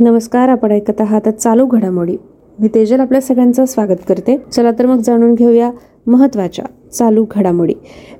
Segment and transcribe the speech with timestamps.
[0.00, 2.16] नमस्कार आपण ऐकत आहात चालू घडामोडी.
[2.60, 4.36] मी तेजल आपल्या सगळ्यांचं स्वागत करते.
[4.52, 5.70] चला तर मग जाणून घेऊया
[6.06, 7.72] महत्त्वाच्या चालू घडामोडी.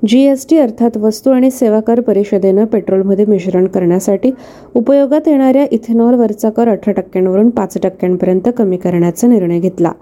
[0.06, 4.30] जी एस टी अर्थात वस्तू आणि सेवा कर परिषदेनं पेट्रोलमध्ये मिश्रण करण्यासाठी
[4.74, 9.92] उपयोगात येणाऱ्या इथेनॉलवरचा कर अठरा टक्क्यांवरून पाच टक्क्यांपर्यंत कमी करण्याचा निर्णय घेतला.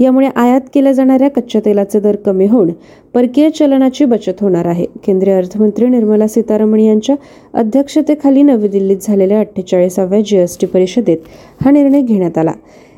[0.00, 2.70] यामुळे आयात केल्या जाणाऱ्या कच्च्या तेलाचे दर कमी होऊन
[3.14, 4.86] परकीय चलनाची बचत होणार आहे.
[5.06, 7.16] केंद्रीय अर्थमंत्री निर्मला सीतारामन यांच्या
[7.54, 11.18] अध्यक्षतेखाली नवी दिल्लीत झालेल्या अठ्ठेचाळीसाव्या जी एस टी परिषदेत
[11.60, 12.52] हा निर्णय घेण्यात आला.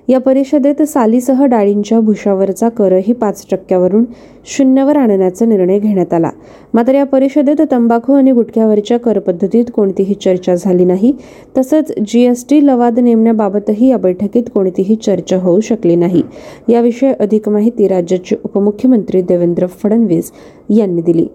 [0.08, 4.04] या परिषदेत सालीसह डाळींच्या भुशावरचा करही पाच टक्क्यावरून
[4.44, 6.30] शून्यवर आणण्याचा निर्णय घेण्यात आला.
[6.74, 11.12] मात्र या परिषदेत तंबाखू आणि गुटख्यावरच्या करपद्धतीत कोणतीही चर्चा झाली नाही.
[11.56, 16.22] तसंच जीएसटी लवाद नेमण्याबाबतही या बैठकीत कोणतीही चर्चा होऊ शकली नाही.
[16.68, 20.32] याविषयी अधिक माहिती राज्याचे उपमुख्यमंत्री देवेंद्र फडणवीस
[20.70, 21.26] यांनी दिली.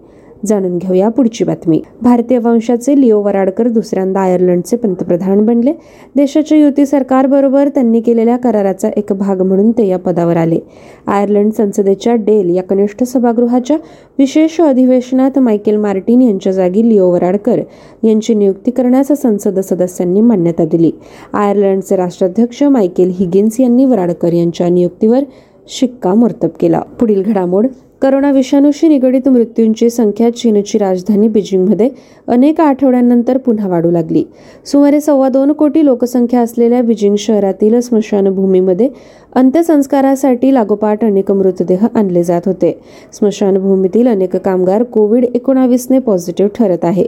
[0.46, 1.80] जाणून घेऊया पुढची बातमी.
[2.02, 5.72] भारतीय वंशाचे लिओ वराडकर दुसऱ्यांदा आयर्लंडचे पंतप्रधान बनले.
[6.16, 10.58] देशाच्या युती सरकारबरोबर त्यांनी केलेल्या कराराचा एक भाग म्हणून ते या पदावर आले.
[11.06, 13.76] आयर्लंड संसदेच्या डेल या कनिष्ठ सभागृहाच्या
[14.18, 17.60] विशेष अधिवेशनात मायकेल मार्टिन यांच्या जागी लिओ वराडकर
[18.02, 20.90] यांची नियुक्ती करण्यास संसद सदस्यांनी मान्यता दिली.
[21.32, 25.24] आयर्लंडचे राष्ट्राध्यक्ष मायकेल हिगिन्स यांनी वराडकर यांच्या नियुक्तीवर
[25.68, 26.80] शिक्कामोर्तब केला.
[27.00, 27.66] पुढील घडामोड
[28.02, 31.88] करोना विषाणूशी निगडीत मृत्यूंची संख्या चीनची राजधानी बीजिंगमध्ये
[32.28, 34.24] अनेक आठवड्यांनंतर पुन्हा वाढू लागली.
[34.66, 38.88] सुमारे सव्वा दोन कोटी लोकसंख्या असलेल्या बीजिंग शहरातील स्मशानभूमीमध्ये
[39.32, 42.78] अंत्यसंस्कारासाठी लागोपाठ अनेक मृतदेह आणले जात होते.
[43.12, 47.06] स्मशानभूमीतील अनेक कामगार कोविड एकोणावीसने पॉझिटिव्ह ठरत आहे.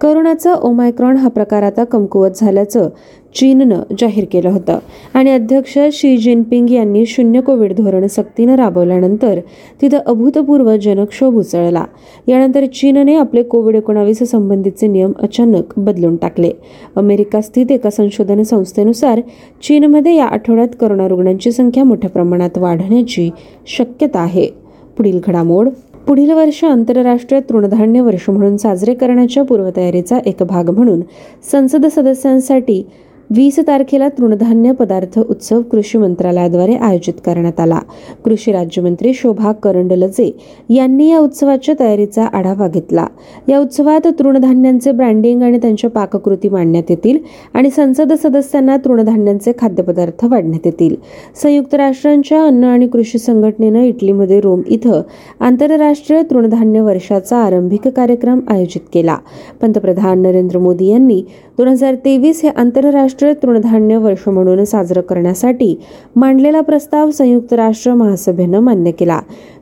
[0.00, 2.88] करोनाचा ओमायक्रॉन हा प्रकार आता कमकुवत झाल्याचं
[3.34, 4.78] चीननं जाहीर केलं होतं
[5.14, 9.38] आणि अध्यक्ष शी जिनपिंग यांनी शून्य कोविड धोरण सक्तीनं राबवल्यानंतर
[9.82, 9.98] तिथं
[10.28, 11.84] अभूतपूर्व जनक्षोभ उसळला
[12.26, 16.50] यानंतर चीनने आपले कोविड एकोणावीस संबंधीचे नियम अचानक बदलून टाकले.
[16.96, 19.20] अमेरिका स्थित एका संशोधन संस्थेनुसार
[19.62, 23.30] चीनमध्ये या आठवड्यात करोना रुग्णांची संख्या मोठ्या प्रमाणात वाढण्याची
[23.66, 24.48] शक्यता आहे.
[24.96, 25.68] पुढील घडामोड.
[26.06, 31.00] पुढील वर्ष आंतरराष्ट्रीय तृणधान्य वर्ष म्हणून साजरे करण्याच्या पूर्वतयारीचा एक भाग म्हणून
[31.52, 32.86] संसद सदस्यांसाठी
[33.30, 37.78] वीस तारखेला तृणधान्य पदार्थ उत्सव कृषी मंत्रालयाद्वारे आयोजित करण्यात आला.
[38.24, 40.30] कृषी राज्यमंत्री शोभा करंडलजे
[40.70, 43.06] यांनी या उत्सवाच्या तयारीचा आढावा घेतला.
[43.48, 47.18] या उत्सवात तृणधान्यांचे ब्रँडिंग आणि त्यांच्या पाककृती मांडण्यात येतील
[47.54, 50.96] आणि संसद सदस्यांना तृणधान्यांचे खाद्यपदार्थ वाढण्यात येतील.
[51.42, 55.02] संयुक्त राष्ट्रांच्या अन्न आणि कृषी संघटनेनं इटलीमध्ये रोम इथं
[55.40, 59.16] आंतरराष्ट्रीय तृणधान्य वर्षाचा आरंभिक कार्यक्रम आयोजित केला.
[59.62, 61.24] पंतप्रधान नरेंद्र मोदी यांनी
[61.58, 65.80] दोन हजार तेवीस हे आंतरराष्ट्रीय तृणधान्य वर्ष म्हणून साजरं करण्यासाठी
[66.16, 69.20] मांडलेला प्रस्ताव संयुक्त राष्ट्र महासभेनं मान्य केला.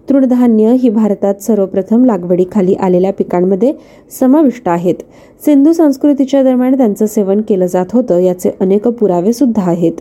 [0.08, 3.72] तृणधान्य ही भारतात सर्वप्रथम लागवडीखाली आलेल्या पिकांमध्ये
[4.20, 4.94] समाविष्ट आहेत.
[5.44, 9.92] सिंधू संस्कृतीच्या दरम्यान त्यांचं सेवन केलं जात होतं याचे अनेक पुरावे सुद्धा आहेत.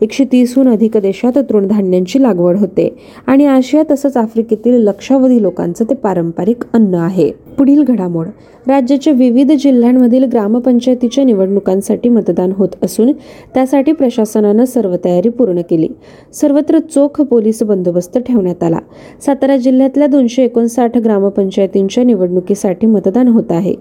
[0.00, 6.62] एकशे तीसहून अधिक देशात तृणधान्यांची लागवड होते आणि आशिया तसंच आफ्रिकेतील लक्षावधी लोकांचं ते पारंपरिक
[6.72, 7.30] अन्न आहे.
[7.58, 8.26] पुढील घडामोड.
[8.66, 13.12] राज्याच्या विविध जिल्ह्यांमधील ग्रामपंचायतीच्या निवडणुकांसाठी मतदान होत असून
[13.54, 15.88] त्यासाठी प्रशासनानं सर्व तयारी पूर्ण केली.
[16.32, 18.78] सर्वत्र चोख पोलीस बंदोबस्त ठेवण्यात आला.
[19.26, 23.74] सातारा जिल्ह्यातल्या दोनशे एकोणसाठ ग्रामपंचायतींच्या निवडणुकीसाठी मतदान होत आहे.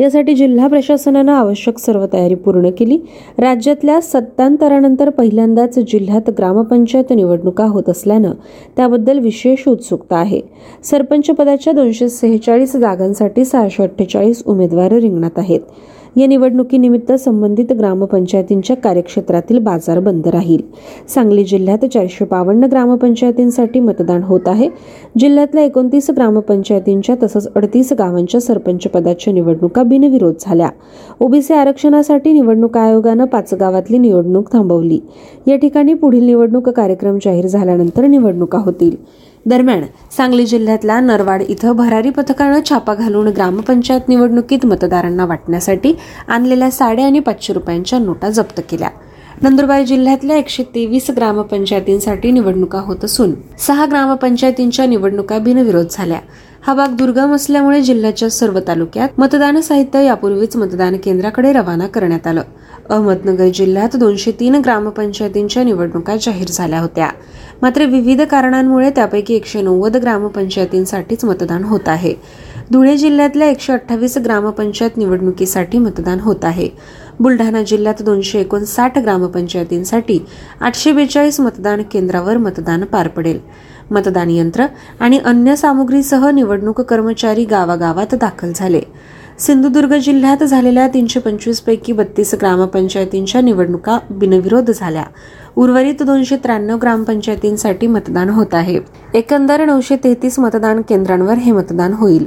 [0.00, 2.98] यासाठी जिल्हा प्रशासनानं आवश्यक सर्व तयारी पूर्ण केली.
[3.38, 8.32] राज्यातल्या सत्तांतरानंतर पहिल्यांदाच जिल्ह्यात ग्रामपंचायत निवडणुका होत असल्यानं
[8.76, 10.40] त्याबद्दल विशेष उत्सुकता आहे.
[10.84, 15.60] सरपंच पदाच्या दोनशे सेहेचाळीस जागांसाठी सहाशे अठ्ठेचाळीस उमेदवार रिंगणात आहेत.
[16.16, 20.60] या निवडणुकीनिमित्त संबंधित ग्रामपंचायतींच्या कार्यक्षेत्रातील बाजार बंद राहील.
[21.08, 24.68] सांगली जिल्ह्यात चारशे बावन्न ग्रामपंचायतींसाठी मतदान होत आहे.
[25.18, 30.68] जिल्ह्यातल्या एकोणतीस ग्रामपंचायतींच्या तसंच अडतीस गावांच्या सरपंच पदाच्या निवडणुका बिनविरोध झाल्या.
[31.20, 35.00] ओबीसी आरक्षणासाठी निवडणूक आयोगानं पाच गावातली निवडणूक थांबवली.
[35.46, 38.96] या ठिकाणी पुढील निवडणूक कार्यक्रम जाहीर झाल्यानंतर निवडणुका होतील.
[39.46, 39.82] दरम्यान
[40.16, 45.94] सांगली जिल्ह्यातल्या नरवाड इथं भरारी पथकानं छापा घालून ग्रामपंचायत निवडणुकीत मतदारांना वाटण्यासाठी
[46.28, 48.88] आणलेल्या साडे आणि पाचशे रुपयांच्या नोटा जप्त केल्या.
[49.42, 56.18] नंदुरबार जिल्ह्यातल्या एकशे तेवीस ग्रामपंचायतींसाठी निवडणुका होत असून सहा ग्रामपंचायतींच्या निवडणुका बिनविरोध झाल्या.
[56.66, 62.42] हा भाग दुर्गम असल्यामुळे जिल्ह्याच्या सर्व तालुक्यात मतदान साहित्य यापूर्वीच मतदान केंद्राकडे रवाना करण्यात आलं.
[62.90, 67.08] अहमदनगर जिल्ह्यात दोनशे तीन ग्रामपंचायतींच्या निवडणुका जाहीर झाल्या होत्या.
[67.62, 72.14] मात्र विविध कारणांमुळे त्यापैकी एकशे नव्वद ग्रामपंचायतींसाठीच मतदान होत आहे.
[72.72, 76.68] धुळे जिल्ह्यातल्या एकशे अठ्ठावीस ग्रामपंचायत निवडणुकीसाठी मतदान होत आहे.
[77.20, 80.18] बुलढाणा जिल्ह्यात दोनशे एकोणसाठ ग्रामपंचायतींसाठी
[80.60, 83.38] आठशे बेचाळीस मतदान केंद्रावर मतदान पार पडेल.
[83.90, 84.66] मतदान यंत्र
[85.00, 88.80] आणि अन्य सामुग्रीसह निवडणूक कर्मचारी गावागावात दाखल झाले.
[89.38, 95.02] सिंधुदुर्ग जिल्ह्यात झालेल्या तीनशे पंचवीस पैकी बत्तीस ग्रामपंचायतींच्या निवडणुका बिनविरोध झाल्या.
[95.56, 98.80] उर्वरित दोनशे त्र्याण्णव ग्रामपंचायतींसाठी मतदान होत आहे.
[99.14, 102.26] एकंदर नऊशे तेहतीस मतदान केंद्रांवर हे मतदान होईल.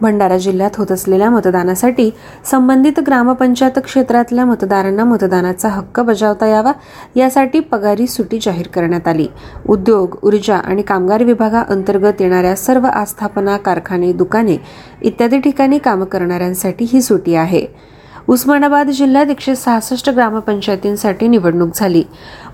[0.00, 2.10] भंडारा जिल्ह्यात होत असलेल्या मतदानासाठी
[2.44, 6.72] संबंधित ग्रामपंचायत क्षेत्रातल्या मतदारांना मतदानाचा हक्क बजावता यावा
[7.14, 9.26] यासाठी पगारी सुटी जाहीर करण्यात आली.
[9.68, 14.56] उद्योग ऊर्जा आणि कामगार विभागाअंतर्गत येणाऱ्या सर्व आस्थापना कारखाने दुकाने
[15.02, 17.66] इत्यादी ठिकाणी काम करणाऱ्यांसाठी ही सुटी आहे.
[18.30, 22.02] उस्मानाबाद जिल्ह्यात एकशे सहासष्ट ग्रामपंचायतींसाठी निवडणूक झाली.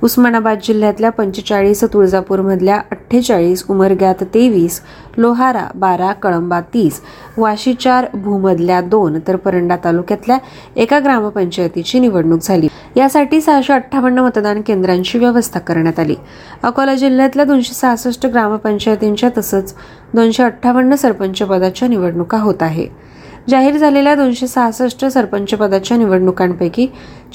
[0.02, 4.80] उस्मानाबाद जिल्ह्यातल्या पंचेचाळीस तुळजापूरमधल्या अठ्ठेचाळीस उमरग्यात तेवीस
[5.18, 7.00] लोहारा बारा कळंबा तीस
[7.38, 10.38] वाशी चार भूमधल्या दोन तर परंडा तालुक्यातल्या
[10.76, 12.68] एका ग्रामपंचायतीची निवडणूक झाली.
[12.96, 16.14] यासाठी सहाशे अठ्ठावन्न मतदान केंद्रांची व्यवस्था करण्यात आली.
[16.62, 19.74] अकोला जिल्ह्यातल्या दोनशे सहासष्ट ग्रामपंचायतींच्या तसंच
[20.14, 23.03] दोनशे अठ्ठावन्न सरपंच पदाच्या निवडणुका होत आहे.
[23.50, 26.86] जाहीर झालेल्या दोनशे सहासष्ट सरपंच पदाच्या निवडणुकांपैकी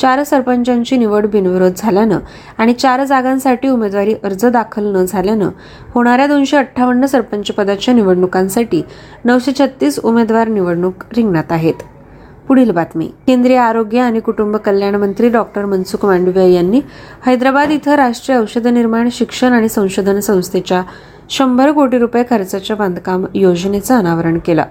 [0.02, 2.20] चार सरपंचांची निवड बिनविरोध झाल्यानं
[2.58, 5.50] आणि चार जागांसाठी उमेदवारी अर्ज दाखल न झाल्यानं
[5.94, 8.82] होणाऱ्या दोनशे अठ्ठावन्न सरपंच पदाच्या निवडणुकांसाठी
[9.26, 11.84] नऊशे छत्तीस उमेदवार निवडणूक रिंगणात आहेत.
[12.48, 13.08] पुढील बातमी.
[13.28, 16.82] केंद्रीय आरोग्य आणि कुटुंब कल्याण मंत्री डॉक्टर मनसुख मांडविया यांनी
[17.26, 20.82] हैदराबाद इथं राष्ट्रीय औषध निर्माण शिक्षण आणि संशोधन संस्थेच्या
[21.30, 24.64] शंभर कोटी रुपये खर्चाच्या बांधकाम योजनेचं अनावरण केलं.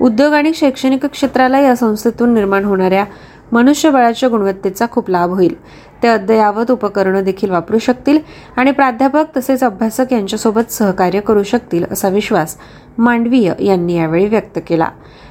[0.00, 3.04] उद्योग आणि शैक्षणिक क्षेत्राला या संस्थेतून निर्माण होणाऱ्या
[3.52, 5.54] मनुष्यबळाच्या गुणवत्तेचा खूप लाभ होईल.
[6.02, 8.18] ते अद्ययावत उपकरणं देखील वापरू शकतील
[8.56, 12.56] आणि प्राध्यापक तसेच अभ्यासक यांच्यासोबत सहकार्य करू शकतील असा विश्वास
[12.98, 14.88] मांडवीय यांनी यावेळी व्यक्त केला.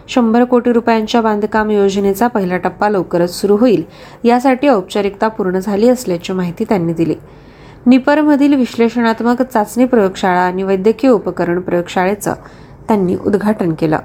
[0.07, 3.83] शंभर कोटी रुपयांच्या बांधकाम योजनेचा पहिला टप्पा लवकरच सुरू होईल
[4.23, 7.15] यासाठी औपचारिकता पूर्ण झाली असल्याची माहिती त्यांनी दिली.
[7.85, 12.33] निपरमधील विश्लेषणात्मक चाचणी प्रयोगशाळा आणि वैद्यकीय उपकरण प्रयोगशाळेचं
[12.87, 13.97] त्यांनी उद्घाटन केलं.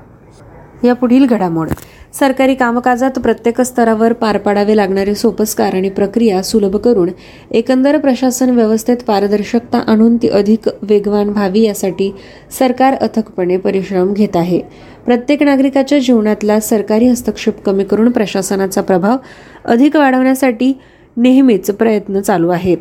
[0.85, 1.69] या पुढील घडामोड.
[2.13, 7.09] सरकारी कामकाजात प्रत्येक स्तरावर पार पाडावे लागणारे सोपस्कार आणि प्रक्रिया सुलभ करून
[7.51, 12.13] एकंदर प्रशासन व्यवस्थेत पारदर्शकता आणून ती अधिक वेगवान व्हावी यासाठी
[12.59, 14.61] सरकार अथकपणे परिश्रम घेत आहे.
[15.07, 19.17] प्रत्येक नागरिकाच्या जीवनातला सरकारी हस्तक्षेप कमी करून प्रशासनाचा प्रभाव
[19.65, 20.73] अधिक वाढवण्यासाठी
[21.17, 22.79] नेहमीच प्रयत्न चालू आहेत.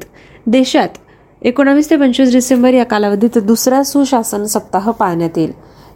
[0.48, 0.98] देशात
[1.42, 5.52] एकोणावीस ते पंचवीस डिसेंबर या कालावधीत दुसरा सुशासन सप्ताह पाळण्यात येईल.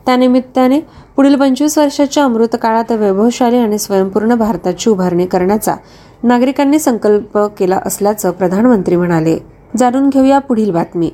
[0.07, 0.79] त्यानिमित्ताने
[1.15, 5.75] पुढील पंचवीस वर्षाच्या अमृत काळात वैभवशाली आणि स्वयंपूर्ण भारताची उभारणी करण्याचा
[6.23, 9.37] नागरिकांनी संकल्प केला असल्याचं प्रधानमंत्री म्हणाले.
[9.77, 11.09] जाणून घेऊया पुढील बातमी.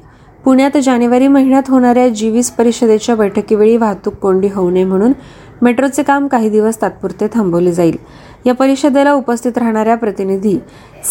[0.46, 5.14] पुण्यात जानेवारी महिन्यात होणाऱ्या जी वीस परिषदेच्या बैठकीवेळी वाहतूक कोंडी होऊ नये म्हणून
[5.62, 7.98] मेट्रोचे काम काही दिवस तात्पुरते थांबवले जाईल.
[8.46, 10.58] या परिषदेला उपस्थित राहणाऱ्या प्रतिनिधी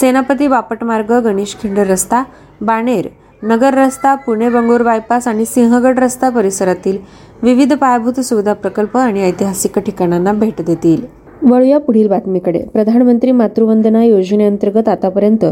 [0.00, 2.22] सेनापती बापट मार्ग गणेश खिंड रस्ता
[2.60, 3.08] बाणेर
[3.42, 6.98] नगर रस्ता पुणे बंगळूर बायपास आणि सिंहगड रस्ता परिसरातील
[7.42, 11.00] विविध पायाभूत सुविधा प्रकल्प आणि ऐतिहासिक ठिकाणांना भेट देतील.
[11.42, 12.58] वळूया पुढील बातमीकडे.
[12.72, 15.44] प्रधानमंत्री मातृवंदना योजनेअंतर्गत आतापर्यंत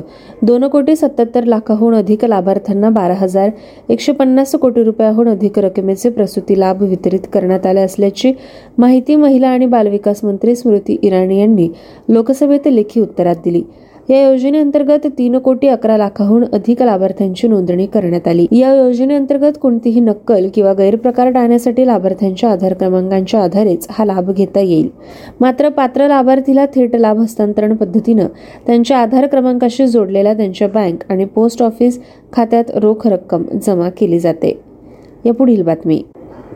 [0.43, 3.51] दोन कोटी सत्याहत्तर लाखाहून अधिक लाभार्थ्यांना बारा हजार
[3.89, 8.33] एकशे पन्नास कोटी रुपयाहून अधिक रकमेचे प्रसूती लाभ वितरित करण्यात आले असल्याची
[8.79, 11.69] माहिती महिला आणि बालविकास मंत्री स्मृती इराणी यांनी
[12.09, 13.63] लोकसभेत लेखी उत्तरात दिली.
[14.11, 18.47] या योजनेअंतर्गत तीन कोटी अकरा लाखाहून अधिक लाभार्थ्यांची नोंदणी करण्यात आली.
[18.53, 24.89] या योजनेअंतर्गत कोणतीही नक्कल किंवा गैरप्रकार टाळण्यासाठी लाभार्थ्यांच्या आधार क्रमांकांच्या आधारेच हा लाभ घेता येईल.
[25.41, 28.27] मात्र पात्र लाभार्थीला थेट लाभ हस्तांतरण पद्धतीनं
[28.67, 32.01] त्यांच्या आधार क्रमांकाशी जोडलेल्या त्यांच्या बँक आणि पोस्ट ऑफिस
[32.33, 34.61] खात्यात रोख रक्कम जमा केली जाते.
[35.27, 36.03] या पुढील बातमी.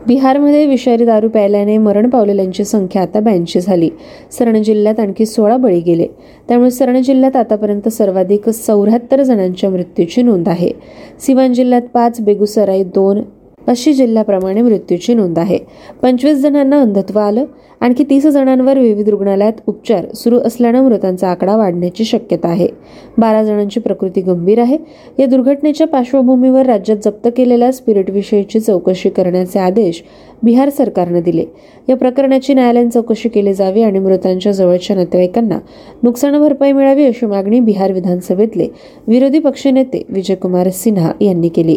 [0.07, 3.89] बिहारमध्ये विषारी दारू प्यायल्याने मरण पावलेल्यांची संख्या आता ब्याऐंशी झाली.
[4.31, 6.07] सरण जिल्ह्यात आणखी सोळा बळी गेले.
[6.47, 10.71] त्यामुळे सरण जिल्ह्यात आतापर्यंत सर्वाधिक चौऱ्याहत्तर जणांच्या मृत्यूची नोंद आहे.
[11.19, 13.21] सिवान जिल्ह्यात पाच बेगुसराई दोन
[13.67, 15.57] अशी जिल्ह्याप्रमाणे मृत्यूची नोंद आहे.
[16.01, 17.45] पंचवीस जणांना अंधत्व आलं.
[17.79, 22.67] आणखी तीस जणांवर विविध रुग्णालयात उपचार सुरू असल्यानं मृतांचा आकडा वाढण्याची शक्यता आहे.
[23.17, 24.77] बारा जणांची प्रकृती गंभीर आहे.
[25.19, 30.03] या दुर्घटनेच्या पार्श्वभूमीवर राज्यात जप्त केलेल्या स्पिरिटविषयीची चौकशी करण्याचे आदेश
[30.45, 31.43] बिहार सरकारनं दिले.
[31.89, 35.57] या प्रकरणाची न्यायालयीन चौकशी केली जावी आणि मृतांच्या जवळच्या नातेवाईकांना
[36.03, 38.67] नुकसान भरपाई मिळावी अशी मागणी बिहार विधानसभेतले
[39.07, 41.75] विरोधी पक्षनेते विजयकुमार सिन्हा यांनी केली.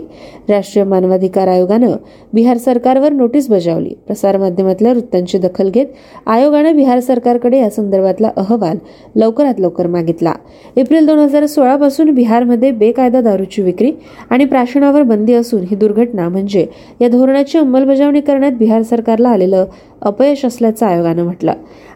[0.48, 1.96] राष्ट्रीय मानवाधिकार आयोगानं
[2.32, 3.94] बिहार सरकारवर नोटीस बजावली.
[4.06, 5.86] प्रसारमाध्यमातल्या वृत्तांची दखल घेत
[6.26, 8.76] आयोगानं बिहार सरकारकडे या संदर्भातला अहवाल
[9.16, 10.32] लवकरात लवकर मागितला.
[10.76, 13.92] एप्रिल दोन हजार सोळा पासून बिहारमध्ये बेकायदा दारूची विक्री
[14.30, 16.66] आणि प्राशनावर बंदी असून ही दुर्घटना म्हणजे
[17.00, 19.66] या धोरणाची अंमलबजावणी करण्यात बिहार सरकारला आलेलं
[20.02, 21.52] अपयश असल्याचं आयोगानं म्हटलं.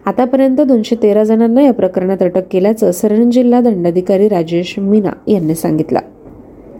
[0.06, 5.98] आतापर्यंत दोनशे तेरा जणांना या प्रकरणात अटक केल्याचं सरण जिल्हा दंडाधिकारी राजेश मीना यांनी सांगितलं.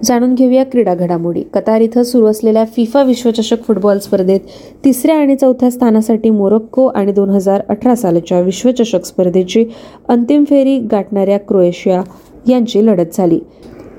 [0.05, 1.43] जाणून घेऊया क्रीडा घडामोडी.
[1.55, 4.41] कतार इथं सुरू असलेल्या फिफा विश्वचषक फुटबॉल स्पर्धेत
[4.85, 9.65] तिसऱ्या आणि चौथ्या स्थानासाठी मोरोक्को आणि दोन हजार अठरा सालाच्या विश्वचषक स्पर्धेची
[10.09, 12.03] अंतिम फेरी गाठणाऱ्या क्रोएशिया
[12.49, 13.41] यांची लढत झाली.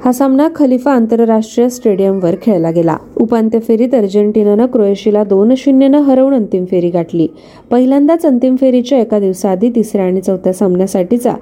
[0.05, 2.97] हा सामना खलिफा आंतरराष्ट्रीय स्टेडियमवर खेळला गेला.
[3.17, 7.27] उपांत्य फेरीत अर्जेंटिनानं क्रोएशियाला दोन शून्यनं हरवून अंतिम फेरी गाठली.
[7.71, 11.33] पहिल्यांदाच अंतिम फेरीच्या एका दिवसाआधी तिसऱ्या आणि चौथ्या सामन्यासाठीचा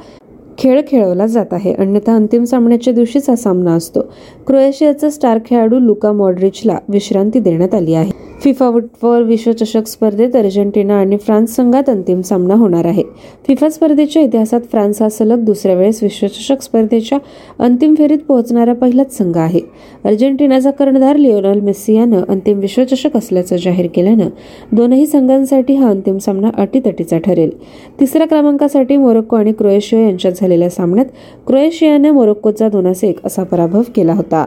[0.58, 1.74] खेळ खेळवला जात आहे.
[1.74, 4.02] अन्यथा अंतिम सामन्याच्या दिवशीच हा सामना असतो.
[4.48, 8.31] क्रोएशियाचा स्टार खेळाडू लुका मॉड्रिचला विश्रांती देण्यात आली आहे.
[8.44, 13.04] फिफा फुटबॉल विश्वचषक स्पर्धेत अर्जेंटिना आणि फ्रान्स संघात अंतिम सामना होणार आहे.
[13.48, 17.18] फिफा स्पर्धेच्या इतिहासात फ्रान्स हा सलग दुसऱ्या वेळेस विश्वचषक स्पर्धेच्या
[17.60, 19.60] अंतिम फेरीत पोहोचणारा पहिलाच संघ आहे.
[20.06, 24.30] अर्जेंटिनाचा कर्णधार लिओनल मेस्सी यानं अंतिम विश्वचषक असल्याचं जाहीर केल्यानं
[24.72, 27.52] दोनही संघांसाठी हा अंतिम सामना अटीतटीचा ठरेल.
[28.00, 31.06] तिसऱ्या क्रमांकासाठी मोरोक्को आणि क्रोएशिया यांच्यात झालेल्या सामन्यात
[31.48, 34.46] क्रोएशियानं मोरोक्कोचा दोनास एक असा पराभव केला होता.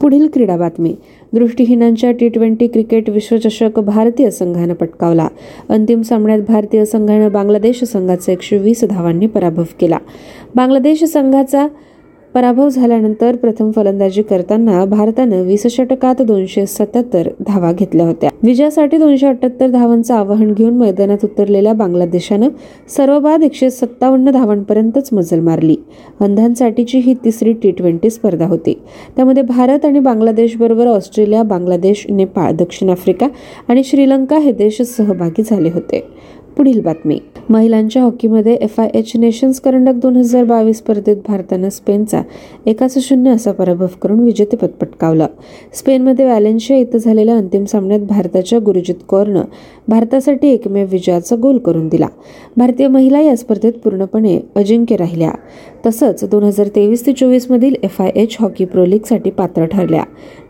[0.00, 0.96] पुढील क्रीडा बातमी.
[1.32, 5.28] दृष्टीहीनांच्या टी ट्वेंटी क्रिकेट विश्वचषक भारतीय संघानं पटकावला.
[5.68, 9.98] अंतिम सामन्यात भारतीय संघानं बांगलादेश संघाचा एकशे वीस धावांनी पराभव केला.
[10.54, 11.66] बांगलादेश संघाचा
[12.34, 18.30] पराभव झाल्यानंतर प्रथम फलंदाजी करताना भारतानं वीस षटकात दोनशे सत्याहत्तर धावा घेतल्या होत्या.
[18.42, 22.48] विजयासाठी दोनशे अठ्याहत्तर धावांचं आवाहन घेऊन मैदानात उतरलेल्या बांगलादेशानं
[22.96, 25.76] सर्वबाद एकशे सत्तावन्न धावांपर्यंतच मजल मारली.
[26.20, 28.80] अंधांसाठीची ही तिसरी टी ट्वेंटी स्पर्धा होती.
[29.16, 33.28] त्यामध्ये भारत आणि बांगलादेश बरोबर ऑस्ट्रेलिया बांगलादेश नेपाळ दक्षिण आफ्रिका
[33.68, 36.04] आणि श्रीलंका हे देश सहभागी झाले होते.
[36.56, 37.18] पुढील बातमी.
[37.50, 42.22] महिलांच्या हॉकीमध्ये एफ आय एच नेशन्स करंडक दोन हजार बावीस स्पर्धेत भारतानं स्पेनचा
[42.66, 45.26] एकाच शून्य असा पराभव करून विजेतेपद पटकावलं.
[45.72, 49.42] स्पेनमध्ये व्हॅलेन्शिया इथं झालेल्या अंतिम सामन्यात भारताच्या गुरुजित कौरनं
[49.88, 52.08] भारतासाठी एकमेव विजयाचा गोल करून दिला.
[52.56, 55.30] भारतीय महिला या स्पर्धेत पूर्णपणे अजिंक्य राहिल्या.
[55.86, 60.02] तसंच दोन हजार तेवीस ते चोवीस मधील F I H hockey pro लीगसाठी पात्र ठरल्या.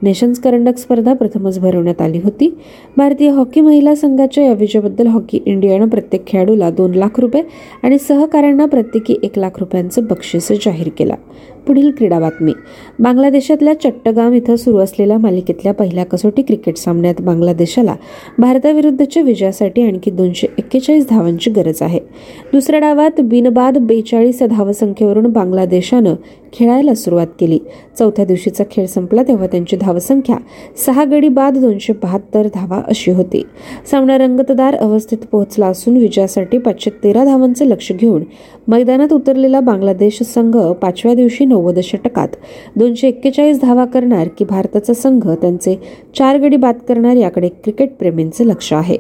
[0.03, 2.55] नेशन्स करंडक स्पर्धा प्रथमच भरवण्यात आली होती.
[2.97, 7.43] भारतीय हॉकी महिला संघाच्या या विजयाबद्दल हॉकी इंडियानं प्रत्येक खेळाडूला दोन लाख रुपये
[7.83, 11.15] आणि सहकाऱ्यांना प्रत्येकी एक लाख रुपयांचं बक्षीस जाहीर केलं.
[11.67, 12.53] पुढील क्रीडा बातमी.
[12.99, 17.95] बांगलादेशातल्या चट्टगाम इथं सुरू असलेल्या मालिकेतल्या पहिल्या कसोटी क्रिकेट सामन्यात बांगलादेशाला
[18.39, 22.01] भारताविरुद्धच्या विजयासाठी आणखी दोनशे एक्केचाळीस धावांची गरज आहे.
[22.53, 26.15] दुसऱ्या डावात बिनबाद बेचाळीस धावसंख्येवरून बांगलादेशानं
[26.53, 27.59] खेळायला सुरुवात केली.
[27.99, 30.37] चौथ्या दिवशीचा खेळ संपला तेव्हा त्यांची धावसंख्या
[30.87, 33.43] सहा गडी बाद दोनशे बहात्तर धावा अशी होती.
[33.91, 38.23] सामना रंगतदार अवस्थेत पोहोचला असून विजयासाठी पाचशे तेरा धावांचे लक्ष घेऊन
[38.69, 42.29] मैदानात उतरलेला बांगलादेश संघ पाचव्या दिवशी नव्वद षटकात
[42.77, 45.81] दोनशे एक्केचाळीस धावा करणार की भारताचा संघ त्यांचे
[46.19, 47.91] चार गडी बाद करणार याकडे क्रिकेट
[48.41, 48.97] लक्ष आहे.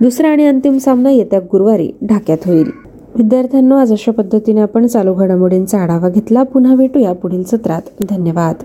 [0.00, 2.70] दुसरा आणि अंतिम सामना येत्या गुरुवारी ढाक्यात होईल.
[3.16, 6.42] विद्यार्थ्यांनो आज अशा पद्धतीने आपण चालू घडामोडींचा आढावा घेतला.
[6.42, 7.82] पुन्हा भेटूया पुढील सत्रात.
[8.10, 8.56] धन्यवाद.